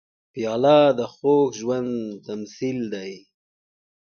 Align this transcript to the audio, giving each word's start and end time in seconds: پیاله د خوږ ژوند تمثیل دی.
پیاله 0.33 0.77
د 0.99 1.01
خوږ 1.13 1.47
ژوند 1.61 1.93
تمثیل 2.27 2.79
دی. 2.93 3.11